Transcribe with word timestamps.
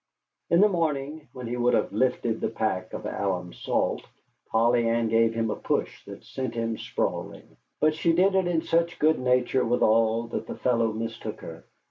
In 0.49 0.61
the 0.61 0.67
morning, 0.67 1.27
when 1.31 1.45
he 1.45 1.57
would 1.57 1.75
have 1.75 1.93
lifted 1.93 2.41
the 2.41 2.49
pack 2.49 2.91
of 2.93 3.05
alum 3.05 3.53
salt, 3.53 4.01
Polly 4.49 4.89
Ann 4.89 5.09
gave 5.09 5.35
him 5.35 5.51
a 5.51 5.55
push 5.55 6.03
that 6.05 6.23
sent 6.23 6.55
him 6.55 6.75
sprawling. 6.79 7.55
But 7.79 7.93
she 7.93 8.11
did 8.11 8.33
it 8.33 8.47
in 8.47 8.63
such 8.63 8.97
good 8.97 9.19
nature 9.19 9.63
withal 9.63 10.23
that 10.29 10.47
the 10.47 10.57
fellow 10.57 10.91
mistook 10.91 11.41
her. 11.41 11.65